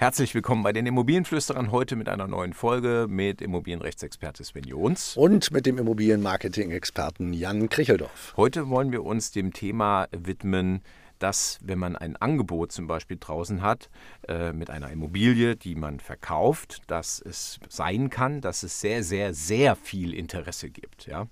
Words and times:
Herzlich 0.00 0.32
willkommen 0.32 0.62
bei 0.62 0.72
den 0.72 0.86
Immobilienflüsterern 0.86 1.72
heute 1.72 1.96
mit 1.96 2.08
einer 2.08 2.28
neuen 2.28 2.52
Folge 2.52 3.06
mit 3.10 3.42
Immobilienrechtsexperte 3.42 4.44
Sven 4.44 4.62
Jons. 4.62 5.16
Und 5.16 5.50
mit 5.50 5.66
dem 5.66 5.76
Immobilienmarketing-Experten 5.76 7.32
Jan 7.32 7.68
Kricheldorf. 7.68 8.32
Heute 8.36 8.68
wollen 8.68 8.92
wir 8.92 9.04
uns 9.04 9.32
dem 9.32 9.52
Thema 9.52 10.06
widmen, 10.12 10.82
dass 11.18 11.58
wenn 11.62 11.80
man 11.80 11.96
ein 11.96 12.14
Angebot 12.14 12.70
zum 12.70 12.86
Beispiel 12.86 13.16
draußen 13.18 13.60
hat 13.60 13.90
äh, 14.28 14.52
mit 14.52 14.70
einer 14.70 14.90
Immobilie, 14.90 15.56
die 15.56 15.74
man 15.74 15.98
verkauft, 15.98 16.82
dass 16.86 17.20
es 17.20 17.58
sein 17.68 18.08
kann, 18.08 18.40
dass 18.40 18.62
es 18.62 18.80
sehr, 18.80 19.02
sehr, 19.02 19.34
sehr 19.34 19.74
viel 19.74 20.14
Interesse 20.14 20.70
gibt. 20.70 21.06
Ja? 21.06 21.26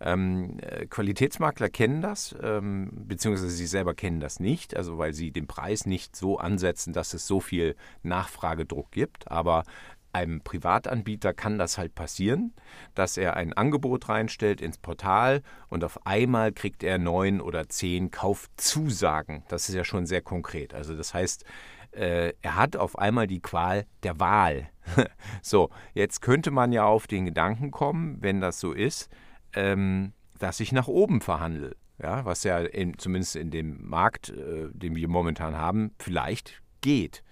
Ähm, 0.00 0.58
äh, 0.60 0.86
Qualitätsmakler 0.86 1.68
kennen 1.68 2.00
das, 2.00 2.34
ähm, 2.40 2.90
beziehungsweise 2.92 3.50
sie 3.50 3.66
selber 3.66 3.94
kennen 3.94 4.20
das 4.20 4.38
nicht, 4.38 4.76
also 4.76 4.98
weil 4.98 5.12
sie 5.12 5.32
den 5.32 5.46
Preis 5.46 5.86
nicht 5.86 6.14
so 6.14 6.38
ansetzen, 6.38 6.92
dass 6.92 7.14
es 7.14 7.26
so 7.26 7.40
viel 7.40 7.74
Nachfragedruck 8.02 8.92
gibt. 8.92 9.30
Aber 9.30 9.64
einem 10.12 10.40
Privatanbieter 10.40 11.34
kann 11.34 11.58
das 11.58 11.78
halt 11.78 11.94
passieren, 11.94 12.54
dass 12.94 13.16
er 13.16 13.36
ein 13.36 13.52
Angebot 13.52 14.08
reinstellt 14.08 14.60
ins 14.60 14.78
Portal 14.78 15.42
und 15.68 15.84
auf 15.84 16.06
einmal 16.06 16.52
kriegt 16.52 16.82
er 16.82 16.98
neun 16.98 17.40
oder 17.40 17.68
zehn 17.68 18.10
Kaufzusagen. 18.10 19.42
Das 19.48 19.68
ist 19.68 19.74
ja 19.74 19.84
schon 19.84 20.06
sehr 20.06 20.22
konkret. 20.22 20.74
Also 20.74 20.96
das 20.96 21.12
heißt, 21.12 21.44
äh, 21.92 22.32
er 22.42 22.56
hat 22.56 22.76
auf 22.76 22.98
einmal 22.98 23.26
die 23.26 23.40
Qual 23.40 23.86
der 24.02 24.18
Wahl. 24.20 24.68
so, 25.42 25.70
jetzt 25.94 26.22
könnte 26.22 26.50
man 26.50 26.72
ja 26.72 26.84
auf 26.84 27.06
den 27.06 27.26
Gedanken 27.26 27.70
kommen, 27.70 28.18
wenn 28.20 28.40
das 28.40 28.60
so 28.60 28.72
ist, 28.72 29.10
ähm, 29.54 30.12
dass 30.38 30.60
ich 30.60 30.72
nach 30.72 30.88
oben 30.88 31.20
verhandle. 31.20 31.76
Ja, 32.00 32.24
was 32.24 32.44
ja 32.44 32.60
in, 32.60 32.96
zumindest 32.96 33.34
in 33.34 33.50
dem 33.50 33.88
Markt, 33.88 34.28
äh, 34.28 34.68
den 34.72 34.94
wir 34.94 35.08
momentan 35.08 35.56
haben, 35.56 35.90
vielleicht 35.98 36.62
geht. 36.80 37.24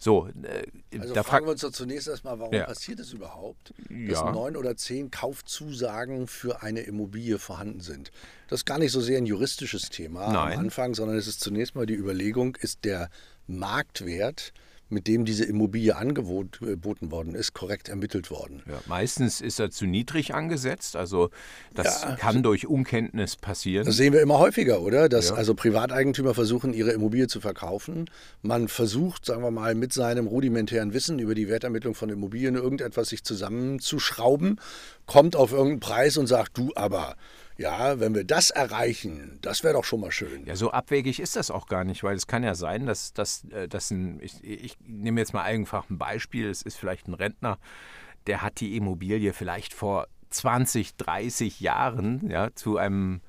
So, 0.00 0.28
äh, 0.42 0.98
also 0.98 1.14
da 1.14 1.22
fragen 1.22 1.46
wir 1.46 1.52
uns 1.52 1.60
doch 1.60 1.72
zunächst 1.72 2.08
erstmal, 2.08 2.38
warum 2.38 2.54
ja. 2.54 2.64
passiert 2.64 3.00
es 3.00 3.12
überhaupt, 3.12 3.74
dass 3.88 4.20
ja. 4.20 4.30
neun 4.30 4.56
oder 4.56 4.76
zehn 4.76 5.10
Kaufzusagen 5.10 6.28
für 6.28 6.62
eine 6.62 6.80
Immobilie 6.80 7.38
vorhanden 7.38 7.80
sind? 7.80 8.12
Das 8.48 8.60
ist 8.60 8.64
gar 8.64 8.78
nicht 8.78 8.92
so 8.92 9.00
sehr 9.00 9.18
ein 9.18 9.26
juristisches 9.26 9.90
Thema 9.90 10.32
Nein. 10.32 10.52
am 10.52 10.58
Anfang, 10.60 10.94
sondern 10.94 11.16
es 11.16 11.26
ist 11.26 11.40
zunächst 11.40 11.74
mal 11.74 11.86
die 11.86 11.96
Überlegung, 11.96 12.56
ist 12.56 12.84
der 12.84 13.10
Marktwert 13.48 14.52
mit 14.88 15.06
dem 15.06 15.24
diese 15.24 15.44
Immobilie 15.44 15.96
angeboten 15.96 17.10
worden 17.10 17.34
ist, 17.34 17.52
korrekt 17.52 17.88
ermittelt 17.88 18.30
worden. 18.30 18.62
Ja, 18.66 18.80
meistens 18.86 19.40
ist 19.40 19.60
er 19.60 19.70
zu 19.70 19.86
niedrig 19.86 20.34
angesetzt, 20.34 20.96
also 20.96 21.30
das 21.74 22.02
ja, 22.02 22.16
kann 22.16 22.42
durch 22.42 22.66
Unkenntnis 22.66 23.36
passieren. 23.36 23.84
Das 23.84 23.96
sehen 23.96 24.12
wir 24.12 24.20
immer 24.20 24.38
häufiger, 24.38 24.80
oder? 24.80 25.08
Dass 25.08 25.30
ja. 25.30 25.34
also 25.34 25.54
Privateigentümer 25.54 26.34
versuchen, 26.34 26.72
ihre 26.72 26.92
Immobilie 26.92 27.28
zu 27.28 27.40
verkaufen. 27.40 28.10
Man 28.42 28.68
versucht, 28.68 29.26
sagen 29.26 29.42
wir 29.42 29.50
mal, 29.50 29.74
mit 29.74 29.92
seinem 29.92 30.26
rudimentären 30.26 30.94
Wissen 30.94 31.18
über 31.18 31.34
die 31.34 31.48
Wertermittlung 31.48 31.94
von 31.94 32.08
Immobilien 32.10 32.54
irgendetwas 32.54 33.08
sich 33.08 33.24
zusammenzuschrauben, 33.24 34.60
kommt 35.06 35.36
auf 35.36 35.52
irgendeinen 35.52 35.80
Preis 35.80 36.16
und 36.16 36.26
sagt, 36.26 36.56
du 36.56 36.72
aber 36.74 37.16
ja, 37.58 37.98
wenn 37.98 38.14
wir 38.14 38.24
das 38.24 38.50
erreichen, 38.50 39.38
das 39.42 39.64
wäre 39.64 39.74
doch 39.74 39.84
schon 39.84 40.00
mal 40.00 40.12
schön. 40.12 40.46
Ja, 40.46 40.54
so 40.54 40.70
abwegig 40.70 41.18
ist 41.18 41.34
das 41.34 41.50
auch 41.50 41.66
gar 41.66 41.82
nicht, 41.82 42.04
weil 42.04 42.14
es 42.14 42.28
kann 42.28 42.44
ja 42.44 42.54
sein, 42.54 42.86
dass, 42.86 43.12
dass, 43.12 43.44
äh, 43.50 43.66
dass 43.66 43.90
ein, 43.90 44.20
ich, 44.22 44.42
ich 44.44 44.78
nehme 44.80 45.20
jetzt 45.20 45.34
mal 45.34 45.42
einfach 45.42 45.90
ein 45.90 45.98
Beispiel, 45.98 46.48
es 46.48 46.62
ist 46.62 46.76
vielleicht 46.76 47.08
ein 47.08 47.14
Rentner, 47.14 47.58
der 48.28 48.42
hat 48.42 48.60
die 48.60 48.76
Immobilie 48.76 49.32
vielleicht 49.32 49.74
vor 49.74 50.06
20, 50.30 50.96
30 50.96 51.58
Jahren 51.58 52.30
ja, 52.30 52.54
zu, 52.54 52.76
einem, 52.76 53.22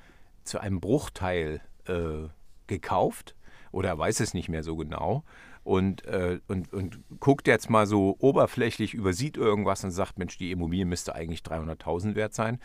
zu 0.44 0.60
einem 0.60 0.80
Bruchteil 0.80 1.62
äh, 1.88 2.28
gekauft 2.68 3.36
oder 3.72 3.90
er 3.90 3.98
weiß 3.98 4.20
es 4.20 4.36
nicht 4.36 4.48
mehr 4.48 4.62
so 4.62 4.76
genau 4.76 5.24
und, 5.64 6.06
äh, 6.06 6.40
und, 6.48 6.72
und 6.72 7.00
guckt 7.20 7.48
jetzt 7.48 7.72
mal 7.72 7.88
so 7.88 8.16
oberflächlich, 8.20 8.94
übersieht 8.94 9.38
irgendwas 9.38 9.84
und 9.84 9.92
sagt, 9.92 10.20
Mensch, 10.20 10.38
die 10.38 10.52
Immobilie 10.52 10.86
müsste 10.86 11.16
eigentlich 11.16 11.42
300.000 11.42 12.14
wert 12.14 12.36
sein 12.36 12.60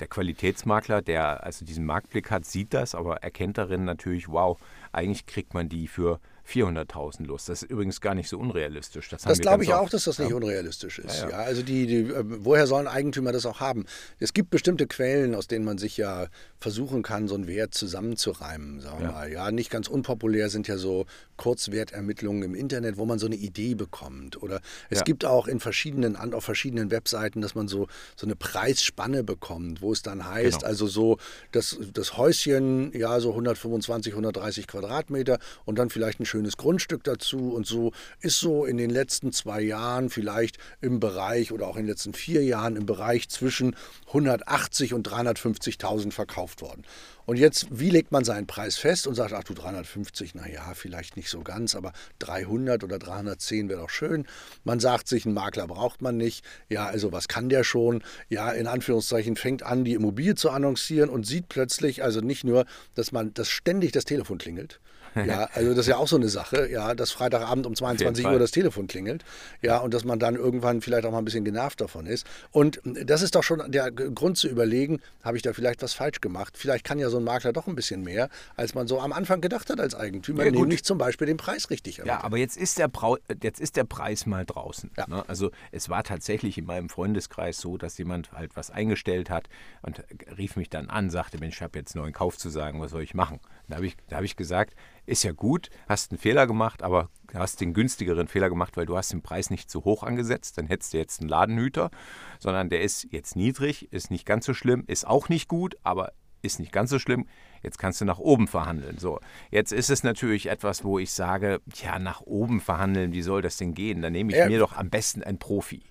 der 0.00 0.08
Qualitätsmakler, 0.08 1.02
der 1.02 1.44
also 1.44 1.64
diesen 1.64 1.84
Marktblick 1.84 2.30
hat, 2.30 2.44
sieht 2.44 2.74
das, 2.74 2.94
aber 2.94 3.22
erkennt 3.22 3.58
darin 3.58 3.84
natürlich, 3.84 4.28
wow, 4.28 4.58
eigentlich 4.92 5.26
kriegt 5.26 5.54
man 5.54 5.68
die 5.68 5.88
für 5.88 6.20
400.000 6.48 7.26
los. 7.26 7.44
Das 7.44 7.62
ist 7.62 7.70
übrigens 7.70 8.00
gar 8.00 8.14
nicht 8.14 8.28
so 8.28 8.38
unrealistisch. 8.38 9.08
Das, 9.08 9.22
das 9.22 9.38
glaube 9.40 9.64
ich 9.64 9.74
auch, 9.74 9.90
dass 9.90 10.04
das 10.04 10.18
nicht 10.18 10.30
ja. 10.30 10.36
unrealistisch 10.36 10.98
ist. 10.98 11.20
Ja, 11.20 11.30
ja. 11.30 11.36
also 11.38 11.62
die, 11.62 11.86
die, 11.86 11.96
äh, 11.96 12.24
woher 12.24 12.66
sollen 12.66 12.86
Eigentümer 12.86 13.32
das 13.32 13.44
auch 13.44 13.60
haben? 13.60 13.84
Es 14.18 14.32
gibt 14.32 14.50
bestimmte 14.50 14.86
Quellen, 14.86 15.34
aus 15.34 15.46
denen 15.46 15.64
man 15.64 15.76
sich 15.76 15.96
ja 15.98 16.28
versuchen 16.58 17.02
kann, 17.02 17.28
so 17.28 17.34
einen 17.34 17.46
Wert 17.46 17.74
zusammenzureimen. 17.74 18.80
Sagen 18.80 19.00
wir 19.00 19.12
mal. 19.12 19.30
Ja, 19.30 19.50
nicht 19.50 19.70
ganz 19.70 19.88
unpopulär 19.88 20.48
sind 20.48 20.68
ja 20.68 20.78
so 20.78 21.06
Kurzwertermittlungen 21.36 22.42
im 22.42 22.54
Internet, 22.54 22.96
wo 22.96 23.04
man 23.04 23.18
so 23.18 23.26
eine 23.26 23.36
Idee 23.36 23.74
bekommt. 23.74 24.42
Oder 24.42 24.60
es 24.88 25.04
gibt 25.04 25.24
auch 25.24 25.48
in 25.48 25.60
verschiedenen, 25.60 26.16
auf 26.16 26.44
verschiedenen 26.44 26.90
Webseiten, 26.90 27.42
dass 27.42 27.54
man 27.54 27.68
so, 27.68 27.88
so 28.16 28.26
eine 28.26 28.36
Preisspanne 28.36 29.22
bekommt, 29.22 29.82
wo 29.82 29.92
es 29.92 30.02
dann 30.02 30.28
heißt, 30.28 30.60
genau. 30.60 30.66
also 30.66 30.86
so 30.86 31.18
das, 31.52 31.78
das 31.92 32.16
Häuschen, 32.16 32.92
ja, 32.92 33.20
so 33.20 33.30
125, 33.30 34.14
130 34.14 34.66
Quadratmeter 34.66 35.38
und 35.64 35.78
dann 35.78 35.90
vielleicht 35.90 36.20
ein 36.20 36.26
schönes 36.26 36.37
schönes 36.38 36.56
Grundstück 36.56 37.02
dazu 37.02 37.52
und 37.52 37.66
so 37.66 37.90
ist 38.20 38.38
so 38.38 38.64
in 38.64 38.76
den 38.76 38.90
letzten 38.90 39.32
zwei 39.32 39.60
Jahren 39.60 40.08
vielleicht 40.08 40.58
im 40.80 41.00
Bereich 41.00 41.50
oder 41.50 41.66
auch 41.66 41.74
in 41.74 41.82
den 41.82 41.88
letzten 41.88 42.14
vier 42.14 42.44
Jahren 42.44 42.76
im 42.76 42.86
Bereich 42.86 43.28
zwischen 43.28 43.74
180 44.06 44.94
und 44.94 45.08
350.000 45.08 46.12
verkauft 46.12 46.62
worden. 46.62 46.84
Und 47.26 47.38
jetzt, 47.38 47.66
wie 47.70 47.90
legt 47.90 48.12
man 48.12 48.24
seinen 48.24 48.46
Preis 48.46 48.78
fest 48.78 49.08
und 49.08 49.16
sagt, 49.16 49.32
ach 49.32 49.42
du 49.42 49.52
350, 49.52 50.36
naja, 50.36 50.72
vielleicht 50.74 51.16
nicht 51.16 51.28
so 51.28 51.40
ganz, 51.40 51.74
aber 51.74 51.92
300 52.20 52.84
oder 52.84 53.00
310 53.00 53.68
wäre 53.68 53.80
doch 53.80 53.90
schön. 53.90 54.24
Man 54.62 54.78
sagt 54.78 55.08
sich, 55.08 55.26
einen 55.26 55.34
Makler 55.34 55.66
braucht 55.66 56.00
man 56.02 56.16
nicht. 56.16 56.44
Ja, 56.68 56.86
also 56.86 57.10
was 57.10 57.26
kann 57.26 57.48
der 57.48 57.64
schon? 57.64 58.02
Ja, 58.28 58.52
in 58.52 58.68
Anführungszeichen 58.68 59.34
fängt 59.34 59.64
an, 59.64 59.84
die 59.84 59.94
Immobilie 59.94 60.36
zu 60.36 60.50
annoncieren 60.50 61.10
und 61.10 61.26
sieht 61.26 61.48
plötzlich, 61.48 62.04
also 62.04 62.20
nicht 62.20 62.44
nur, 62.44 62.64
dass 62.94 63.10
man, 63.10 63.34
dass 63.34 63.50
ständig 63.50 63.90
das 63.90 64.04
Telefon 64.04 64.38
klingelt, 64.38 64.80
ja, 65.26 65.48
also 65.52 65.70
das 65.70 65.80
ist 65.80 65.88
ja 65.88 65.96
auch 65.96 66.08
so 66.08 66.16
eine 66.16 66.27
Sache, 66.28 66.68
ja, 66.70 66.94
dass 66.94 67.10
Freitagabend 67.10 67.66
um 67.66 67.74
22 67.74 68.26
Uhr 68.26 68.38
das 68.38 68.50
Telefon 68.50 68.86
klingelt, 68.86 69.24
ja, 69.62 69.78
und 69.78 69.94
dass 69.94 70.04
man 70.04 70.18
dann 70.18 70.36
irgendwann 70.36 70.80
vielleicht 70.80 71.06
auch 71.06 71.12
mal 71.12 71.18
ein 71.18 71.24
bisschen 71.24 71.44
genervt 71.44 71.80
davon 71.80 72.06
ist. 72.06 72.26
Und 72.50 72.80
das 72.84 73.22
ist 73.22 73.34
doch 73.34 73.42
schon 73.42 73.70
der 73.70 73.90
Grund 73.90 74.38
zu 74.38 74.48
überlegen, 74.48 75.00
habe 75.22 75.36
ich 75.36 75.42
da 75.42 75.52
vielleicht 75.52 75.82
was 75.82 75.94
falsch 75.94 76.20
gemacht? 76.20 76.56
Vielleicht 76.56 76.84
kann 76.84 76.98
ja 76.98 77.10
so 77.10 77.18
ein 77.18 77.24
Makler 77.24 77.52
doch 77.52 77.66
ein 77.66 77.74
bisschen 77.74 78.02
mehr, 78.02 78.28
als 78.56 78.74
man 78.74 78.86
so 78.86 79.00
am 79.00 79.12
Anfang 79.12 79.40
gedacht 79.40 79.70
hat 79.70 79.80
als 79.80 79.94
Eigentümer, 79.94 80.44
ja, 80.44 80.50
nämlich 80.50 80.84
zum 80.84 80.98
Beispiel 80.98 81.26
den 81.26 81.36
Preis 81.36 81.70
richtig 81.70 81.98
ermitteln. 81.98 82.20
Ja, 82.20 82.24
aber 82.24 82.38
jetzt 82.38 82.56
ist 82.56 82.78
der, 82.78 82.88
Brau 82.88 83.18
jetzt 83.42 83.60
ist 83.60 83.76
der 83.76 83.84
Preis 83.84 84.26
mal 84.26 84.44
draußen. 84.44 84.90
Ja. 84.96 85.06
Ne? 85.08 85.24
Also 85.28 85.50
es 85.72 85.88
war 85.88 86.04
tatsächlich 86.04 86.58
in 86.58 86.64
meinem 86.64 86.88
Freundeskreis 86.88 87.58
so, 87.58 87.76
dass 87.76 87.98
jemand 87.98 88.32
halt 88.32 88.56
was 88.56 88.70
eingestellt 88.70 89.30
hat 89.30 89.48
und 89.82 90.02
rief 90.36 90.56
mich 90.56 90.70
dann 90.70 90.88
an, 90.90 91.10
sagte, 91.10 91.38
Mensch, 91.38 91.56
ich 91.56 91.62
habe 91.62 91.78
jetzt 91.78 91.94
neuen 91.94 92.12
Kauf 92.12 92.36
zu 92.36 92.48
sagen, 92.48 92.80
was 92.80 92.90
soll 92.90 93.02
ich 93.02 93.14
machen? 93.14 93.40
Da 93.68 93.76
habe 93.76 93.86
ich, 93.86 93.96
hab 94.10 94.22
ich 94.22 94.36
gesagt, 94.36 94.74
ist 95.08 95.24
ja 95.24 95.32
gut, 95.32 95.70
hast 95.88 96.12
einen 96.12 96.18
Fehler 96.18 96.46
gemacht, 96.46 96.82
aber 96.82 97.10
hast 97.34 97.60
den 97.60 97.74
günstigeren 97.74 98.28
Fehler 98.28 98.48
gemacht, 98.48 98.76
weil 98.76 98.86
du 98.86 98.96
hast 98.96 99.12
den 99.12 99.22
Preis 99.22 99.50
nicht 99.50 99.70
zu 99.70 99.84
hoch 99.84 100.02
angesetzt. 100.02 100.58
Dann 100.58 100.66
hättest 100.66 100.92
du 100.92 100.98
jetzt 100.98 101.20
einen 101.20 101.28
Ladenhüter, 101.28 101.90
sondern 102.38 102.68
der 102.68 102.82
ist 102.82 103.06
jetzt 103.10 103.36
niedrig, 103.36 103.92
ist 103.92 104.10
nicht 104.10 104.26
ganz 104.26 104.46
so 104.46 104.54
schlimm, 104.54 104.84
ist 104.86 105.06
auch 105.06 105.28
nicht 105.28 105.48
gut, 105.48 105.76
aber 105.82 106.12
ist 106.42 106.60
nicht 106.60 106.72
ganz 106.72 106.90
so 106.90 106.98
schlimm. 106.98 107.26
Jetzt 107.62 107.78
kannst 107.78 108.00
du 108.00 108.04
nach 108.04 108.18
oben 108.18 108.46
verhandeln. 108.46 108.98
So, 108.98 109.18
jetzt 109.50 109.72
ist 109.72 109.90
es 109.90 110.04
natürlich 110.04 110.46
etwas, 110.46 110.84
wo 110.84 110.98
ich 110.98 111.12
sage, 111.12 111.60
ja, 111.82 111.98
nach 111.98 112.20
oben 112.20 112.60
verhandeln, 112.60 113.12
wie 113.12 113.22
soll 113.22 113.42
das 113.42 113.56
denn 113.56 113.74
gehen? 113.74 114.02
Dann 114.02 114.12
nehme 114.12 114.32
ich 114.32 114.38
äh, 114.38 114.48
mir 114.48 114.58
doch 114.58 114.76
am 114.76 114.90
besten 114.90 115.22
einen 115.22 115.38
Profi. 115.38 115.82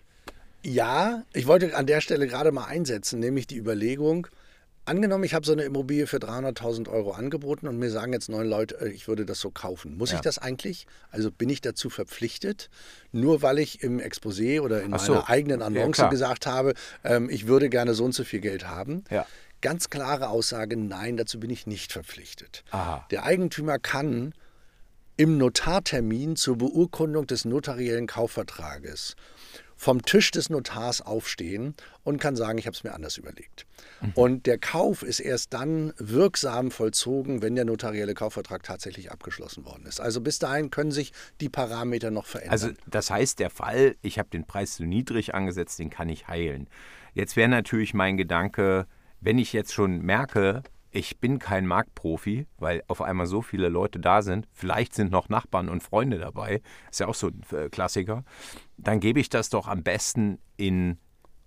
Ja, 0.64 1.24
ich 1.34 1.48
wollte 1.48 1.76
an 1.76 1.86
der 1.86 2.02
Stelle 2.02 2.28
gerade 2.28 2.52
mal 2.52 2.66
einsetzen, 2.66 3.20
nämlich 3.20 3.48
die 3.48 3.58
Überlegung, 3.58 4.28
Angenommen, 4.88 5.26
ich 5.26 5.34
habe 5.34 5.46
so 5.46 5.52
eine 5.52 5.64
Immobilie 5.64 6.08
für 6.08 6.16
300.000 6.18 6.90
Euro 6.90 7.12
angeboten 7.12 7.68
und 7.68 7.78
mir 7.78 7.92
sagen 7.92 8.14
jetzt 8.14 8.30
neun 8.30 8.48
Leute, 8.48 8.80
äh, 8.80 8.88
ich 8.88 9.10
würde 9.10 9.26
das 9.26 9.42
so 9.42 9.52
kaufen. 9.52 9.98
Muss 9.98 10.12
ja. 10.12 10.16
ich 10.16 10.22
das 10.22 10.38
eigentlich? 10.38 10.88
Also 11.12 11.30
bin 11.30 11.50
ich 11.50 11.60
dazu 11.60 11.90
verpflichtet, 11.90 12.70
nur 13.12 13.42
weil 13.42 13.60
ich 13.60 13.84
im 13.84 14.00
Exposé 14.00 14.62
oder 14.62 14.82
in 14.82 14.98
so. 14.98 15.16
meiner 15.16 15.30
eigenen 15.30 15.62
Annonce 15.62 15.98
ja, 15.98 16.10
gesagt 16.10 16.48
habe, 16.48 16.74
ähm, 17.04 17.30
ich 17.30 17.48
würde 17.48 17.70
gerne 17.70 17.96
so 17.96 18.06
und 18.06 18.14
so 18.14 18.24
viel 18.24 18.40
Geld 18.40 18.66
haben? 18.66 19.04
Ja. 19.12 19.26
Ganz 19.60 19.90
klare 19.90 20.30
Aussage, 20.30 20.78
nein, 20.78 21.18
dazu 21.18 21.38
bin 21.38 21.50
ich 21.50 21.68
nicht 21.68 21.92
verpflichtet. 21.92 22.64
Aha. 22.72 23.06
Der 23.12 23.26
Eigentümer 23.26 23.80
kann 23.80 24.34
im 25.18 25.38
Notartermin 25.38 26.36
zur 26.36 26.58
Beurkundung 26.58 27.28
des 27.28 27.44
notariellen 27.44 28.08
Kaufvertrages 28.08 29.16
vom 29.78 30.02
Tisch 30.02 30.32
des 30.32 30.50
Notars 30.50 31.02
aufstehen 31.02 31.76
und 32.04 32.20
kann 32.20 32.36
sagen, 32.36 32.58
ich 32.58 32.66
habe 32.66 32.76
es 32.76 32.84
mir 32.84 32.94
anders 32.94 33.18
überlegt. 33.18 33.68
Mhm. 34.02 34.12
Und 34.16 34.46
der 34.48 34.58
Kauf 34.58 35.04
ist 35.04 35.20
erst 35.20 35.54
dann 35.54 35.94
wirksam 35.98 36.72
vollzogen, 36.72 37.44
wenn 37.44 37.56
der 37.56 37.64
notarielle 37.64 38.16
Kaufvertrag 38.16 38.64
tatsächlich 38.64 39.12
abgeschlossen 39.12 39.66
worden 39.66 39.86
ist. 39.86 40.02
Also 40.02 40.20
bis 40.20 40.40
dahin 40.40 40.72
können 40.72 40.92
sich 40.92 41.14
die 41.42 41.50
Parameter 41.50 42.10
noch 42.10 42.26
verändern. 42.26 42.52
Also 42.52 42.70
das 42.88 43.12
heißt, 43.12 43.40
der 43.40 43.52
Fall, 43.52 43.96
ich 44.02 44.18
habe 44.18 44.30
den 44.30 44.46
Preis 44.46 44.76
zu 44.76 44.84
niedrig 44.84 45.36
angesetzt, 45.36 45.78
den 45.78 45.92
kann 45.92 46.10
ich 46.10 46.28
heilen. 46.28 46.68
Jetzt 47.14 47.36
wäre 47.36 47.50
natürlich 47.50 47.94
mein 47.94 48.18
Gedanke, 48.18 48.88
wenn 49.22 49.38
ich 49.38 49.54
jetzt 49.54 49.74
schon 49.74 50.02
merke, 50.02 50.64
ich 50.92 51.20
bin 51.20 51.40
kein 51.40 51.68
Marktprofi, 51.68 52.48
weil 52.58 52.84
auf 52.88 53.02
einmal 53.02 53.28
so 53.28 53.42
viele 53.42 53.70
Leute 53.70 54.00
da 54.00 54.22
sind. 54.22 54.48
Vielleicht 54.54 54.94
sind 54.94 55.12
noch 55.12 55.30
Nachbarn 55.30 55.70
und 55.70 55.84
Freunde 55.84 56.18
dabei. 56.18 56.62
Ist 56.90 57.00
ja 57.00 57.08
auch 57.08 57.16
so 57.16 57.28
ein 57.28 57.42
äh, 57.52 57.70
Klassiker. 57.70 58.24
Dann 58.78 59.00
gebe 59.00 59.20
ich 59.20 59.30
das 59.30 59.50
doch 59.50 59.68
am 59.68 59.84
besten 59.84 60.40
in 60.56 60.98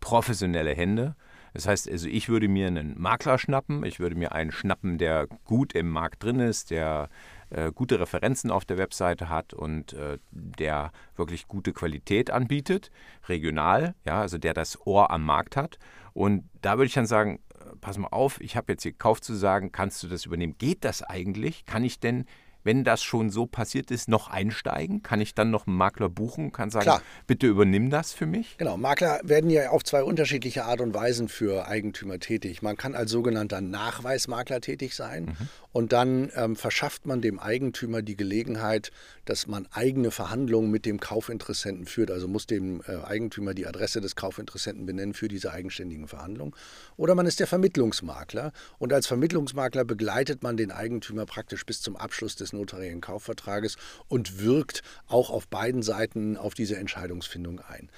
professionelle 0.00 0.74
Hände. 0.74 1.14
Das 1.52 1.66
heißt, 1.66 1.90
also 1.90 2.08
ich 2.08 2.28
würde 2.28 2.48
mir 2.48 2.68
einen 2.68 3.00
Makler 3.00 3.38
schnappen, 3.38 3.84
ich 3.84 3.98
würde 3.98 4.14
mir 4.14 4.32
einen 4.32 4.52
schnappen, 4.52 4.98
der 4.98 5.26
gut 5.44 5.72
im 5.72 5.90
Markt 5.90 6.22
drin 6.22 6.38
ist, 6.38 6.70
der 6.70 7.08
äh, 7.50 7.72
gute 7.72 7.98
Referenzen 7.98 8.50
auf 8.50 8.64
der 8.64 8.78
Webseite 8.78 9.28
hat 9.28 9.52
und 9.52 9.92
äh, 9.94 10.18
der 10.30 10.92
wirklich 11.16 11.48
gute 11.48 11.72
Qualität 11.72 12.30
anbietet, 12.30 12.90
regional, 13.28 13.94
ja, 14.04 14.20
also 14.20 14.38
der 14.38 14.54
das 14.54 14.86
Ohr 14.86 15.10
am 15.10 15.24
Markt 15.24 15.56
hat. 15.56 15.78
Und 16.12 16.48
da 16.60 16.76
würde 16.76 16.86
ich 16.86 16.94
dann 16.94 17.06
sagen, 17.06 17.40
pass 17.80 17.98
mal 17.98 18.08
auf, 18.08 18.40
ich 18.40 18.56
habe 18.56 18.72
jetzt 18.72 18.82
hier 18.82 18.92
gekauft 18.92 19.24
zu 19.24 19.34
sagen, 19.34 19.72
kannst 19.72 20.02
du 20.02 20.08
das 20.08 20.26
übernehmen? 20.26 20.56
Geht 20.58 20.84
das 20.84 21.02
eigentlich? 21.02 21.64
Kann 21.66 21.84
ich 21.84 22.00
denn 22.00 22.26
wenn 22.62 22.84
das 22.84 23.02
schon 23.02 23.30
so 23.30 23.46
passiert 23.46 23.90
ist, 23.90 24.08
noch 24.08 24.28
einsteigen? 24.28 25.02
Kann 25.02 25.20
ich 25.20 25.34
dann 25.34 25.50
noch 25.50 25.66
einen 25.66 25.76
Makler 25.76 26.08
buchen 26.08 26.52
kann 26.52 26.70
sagen, 26.70 26.84
Klar. 26.84 27.02
bitte 27.26 27.46
übernimm 27.46 27.90
das 27.90 28.12
für 28.12 28.26
mich? 28.26 28.56
Genau, 28.58 28.76
Makler 28.76 29.20
werden 29.22 29.50
ja 29.50 29.70
auf 29.70 29.84
zwei 29.84 30.02
unterschiedliche 30.02 30.64
Art 30.64 30.80
und 30.80 30.94
Weisen 30.94 31.28
für 31.28 31.66
Eigentümer 31.66 32.18
tätig. 32.18 32.62
Man 32.62 32.76
kann 32.76 32.94
als 32.94 33.10
sogenannter 33.10 33.60
Nachweismakler 33.60 34.60
tätig 34.60 34.94
sein 34.94 35.24
mhm. 35.24 35.48
und 35.72 35.92
dann 35.92 36.30
ähm, 36.34 36.56
verschafft 36.56 37.06
man 37.06 37.20
dem 37.20 37.38
Eigentümer 37.38 38.02
die 38.02 38.16
Gelegenheit, 38.16 38.90
dass 39.24 39.46
man 39.46 39.66
eigene 39.72 40.10
Verhandlungen 40.10 40.70
mit 40.70 40.86
dem 40.86 41.00
Kaufinteressenten 41.00 41.86
führt. 41.86 42.10
Also 42.10 42.28
muss 42.28 42.46
dem 42.46 42.82
äh, 42.86 43.04
Eigentümer 43.04 43.54
die 43.54 43.66
Adresse 43.66 44.00
des 44.00 44.16
Kaufinteressenten 44.16 44.86
benennen 44.86 45.14
für 45.14 45.28
diese 45.28 45.52
eigenständigen 45.52 46.08
Verhandlungen. 46.08 46.54
Oder 46.96 47.14
man 47.14 47.26
ist 47.26 47.40
der 47.40 47.46
Vermittlungsmakler 47.46 48.52
und 48.78 48.92
als 48.92 49.06
Vermittlungsmakler 49.06 49.84
begleitet 49.84 50.42
man 50.42 50.56
den 50.56 50.70
Eigentümer 50.70 51.26
praktisch 51.26 51.64
bis 51.64 51.80
zum 51.80 51.96
Abschluss 51.96 52.36
des 52.36 52.49
des 52.50 52.58
notariellen 52.58 53.00
Kaufvertrages 53.00 53.76
und 54.08 54.40
wirkt 54.40 54.82
auch 55.06 55.30
auf 55.30 55.46
beiden 55.48 55.82
Seiten 55.82 56.36
auf 56.36 56.54
diese 56.54 56.76
Entscheidungsfindung 56.76 57.60
ein. 57.60 57.90